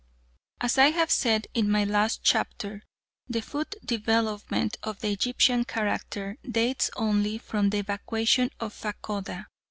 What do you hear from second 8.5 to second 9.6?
of Fachoda.